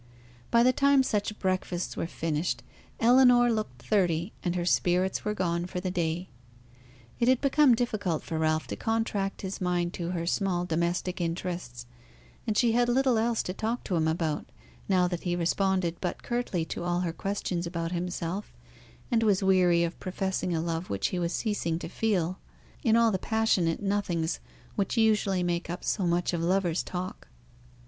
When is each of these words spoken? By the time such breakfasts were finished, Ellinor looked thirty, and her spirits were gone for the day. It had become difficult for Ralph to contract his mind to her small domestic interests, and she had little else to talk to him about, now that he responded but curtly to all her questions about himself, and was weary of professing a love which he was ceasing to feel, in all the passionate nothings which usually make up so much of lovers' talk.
By 0.49 0.63
the 0.63 0.73
time 0.73 1.03
such 1.03 1.37
breakfasts 1.37 1.95
were 1.95 2.07
finished, 2.07 2.63
Ellinor 2.99 3.51
looked 3.51 3.83
thirty, 3.83 4.33
and 4.43 4.55
her 4.55 4.65
spirits 4.65 5.23
were 5.23 5.35
gone 5.35 5.67
for 5.67 5.79
the 5.79 5.91
day. 5.91 6.27
It 7.19 7.27
had 7.27 7.39
become 7.39 7.75
difficult 7.75 8.23
for 8.23 8.39
Ralph 8.39 8.65
to 8.69 8.75
contract 8.75 9.43
his 9.43 9.61
mind 9.61 9.93
to 9.93 10.09
her 10.09 10.25
small 10.25 10.65
domestic 10.65 11.21
interests, 11.21 11.85
and 12.47 12.57
she 12.57 12.71
had 12.71 12.89
little 12.89 13.19
else 13.19 13.43
to 13.43 13.53
talk 13.53 13.83
to 13.83 13.95
him 13.95 14.07
about, 14.07 14.47
now 14.89 15.07
that 15.07 15.21
he 15.21 15.35
responded 15.35 15.97
but 16.01 16.23
curtly 16.23 16.65
to 16.65 16.83
all 16.83 17.01
her 17.01 17.13
questions 17.13 17.67
about 17.67 17.91
himself, 17.91 18.51
and 19.11 19.21
was 19.21 19.43
weary 19.43 19.83
of 19.83 19.99
professing 19.99 20.51
a 20.55 20.61
love 20.61 20.89
which 20.89 21.09
he 21.09 21.19
was 21.19 21.31
ceasing 21.31 21.77
to 21.77 21.87
feel, 21.87 22.39
in 22.81 22.95
all 22.95 23.11
the 23.11 23.19
passionate 23.19 23.83
nothings 23.83 24.39
which 24.75 24.97
usually 24.97 25.43
make 25.43 25.69
up 25.69 25.83
so 25.83 26.07
much 26.07 26.33
of 26.33 26.41
lovers' 26.41 26.81
talk. 26.81 27.27